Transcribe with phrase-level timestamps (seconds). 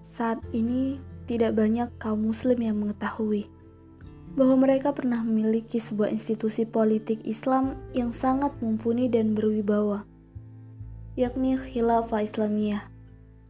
[0.00, 3.46] Saat ini, tidak banyak kaum Muslim yang mengetahui
[4.34, 10.06] bahwa mereka pernah memiliki sebuah institusi politik Islam yang sangat mumpuni dan berwibawa,
[11.18, 12.82] yakni Khilafah Islamiyah,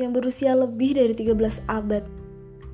[0.00, 2.04] yang berusia lebih dari 13 abad.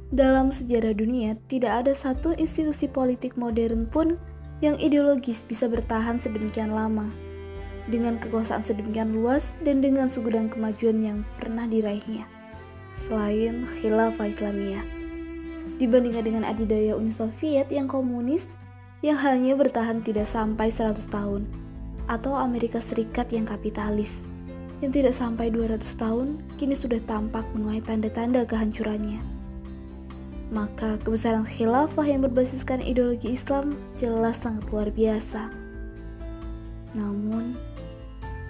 [0.08, 4.16] Dalam sejarah dunia, tidak ada satu institusi politik modern pun
[4.64, 7.10] yang ideologis bisa bertahan sedemikian lama,
[7.90, 12.37] dengan kekuasaan sedemikian luas dan dengan segudang kemajuan yang pernah diraihnya,
[12.98, 14.82] selain Khilafah Islamiyah.
[15.78, 18.58] Dibandingkan dengan adidaya Uni Soviet yang komunis,
[18.98, 21.46] yang hanya bertahan tidak sampai 100 tahun,
[22.10, 24.26] atau Amerika Serikat yang kapitalis,
[24.82, 29.22] yang tidak sampai 200 tahun, kini sudah tampak menuai tanda-tanda kehancurannya.
[30.50, 35.54] Maka kebesaran khilafah yang berbasiskan ideologi Islam jelas sangat luar biasa.
[36.98, 37.54] Namun,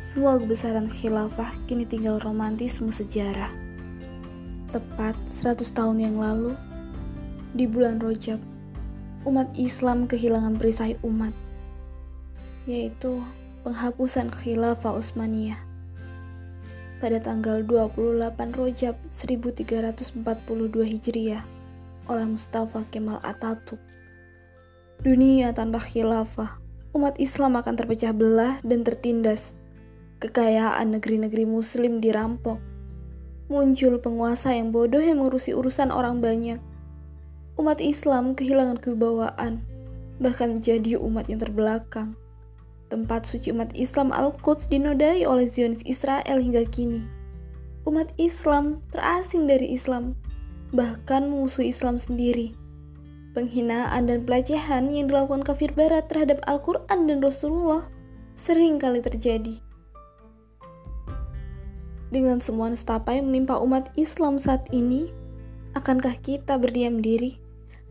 [0.00, 3.67] semua kebesaran khilafah kini tinggal romantisme sejarah.
[4.68, 6.52] Tepat 100 tahun yang lalu,
[7.56, 8.36] di bulan Rojab,
[9.24, 11.32] umat Islam kehilangan perisai umat,
[12.68, 13.24] yaitu
[13.64, 15.68] penghapusan khilafah Utsmaniyah
[16.98, 20.20] pada tanggal 28 Rojab 1342
[20.84, 21.42] Hijriah
[22.10, 23.80] oleh Mustafa Kemal Atatürk.
[24.98, 26.58] Dunia tanpa khilafah,
[26.92, 29.54] umat Islam akan terpecah belah dan tertindas.
[30.18, 32.58] Kekayaan negeri-negeri muslim dirampok.
[33.48, 36.60] Muncul penguasa yang bodoh yang mengurusi urusan orang banyak.
[37.56, 39.64] Umat Islam kehilangan kewibawaan,
[40.20, 42.14] bahkan menjadi umat yang terbelakang
[42.88, 47.04] tempat suci umat Islam Al-Quds dinodai oleh Zionis Israel hingga kini.
[47.84, 50.16] Umat Islam terasing dari Islam,
[50.72, 52.52] bahkan memusuhi Islam sendiri.
[53.36, 57.86] Penghinaan dan pelecehan yang dilakukan kafir barat terhadap Al-Quran dan Rasulullah
[58.34, 59.60] sering kali terjadi.
[62.08, 65.12] Dengan semua nestapa yang menimpa umat Islam saat ini,
[65.76, 67.36] akankah kita berdiam diri?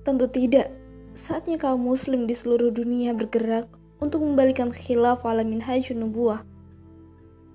[0.02, 0.74] Tentu tidak.
[1.14, 3.69] Saatnya kaum muslim di seluruh dunia bergerak
[4.02, 6.41] untuk membalikan khilafah ala minhajun nubuah.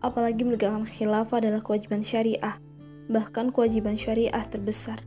[0.03, 2.59] Apalagi menegakkan khilafah adalah kewajiban syariah,
[3.11, 5.03] bahkan kewajiban syariah terbesar.